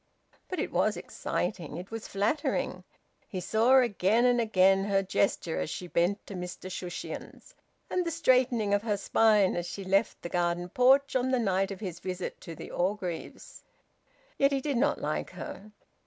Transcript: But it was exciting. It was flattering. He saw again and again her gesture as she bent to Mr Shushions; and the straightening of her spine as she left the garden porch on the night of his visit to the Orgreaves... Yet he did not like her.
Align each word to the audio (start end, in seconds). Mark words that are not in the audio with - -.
But 0.49 0.57
it 0.57 0.71
was 0.71 0.97
exciting. 0.97 1.77
It 1.77 1.91
was 1.91 2.07
flattering. 2.07 2.83
He 3.27 3.39
saw 3.39 3.77
again 3.77 4.25
and 4.25 4.41
again 4.41 4.85
her 4.85 5.03
gesture 5.03 5.59
as 5.59 5.69
she 5.69 5.85
bent 5.85 6.25
to 6.25 6.33
Mr 6.33 6.71
Shushions; 6.71 7.53
and 7.87 8.03
the 8.03 8.09
straightening 8.09 8.73
of 8.73 8.81
her 8.81 8.97
spine 8.97 9.55
as 9.55 9.67
she 9.67 9.83
left 9.83 10.23
the 10.23 10.27
garden 10.29 10.69
porch 10.69 11.15
on 11.15 11.29
the 11.29 11.37
night 11.37 11.69
of 11.69 11.81
his 11.81 11.99
visit 11.99 12.41
to 12.41 12.55
the 12.55 12.71
Orgreaves... 12.71 13.61
Yet 14.39 14.51
he 14.51 14.59
did 14.59 14.77
not 14.77 14.99
like 14.99 15.29
her. 15.33 15.71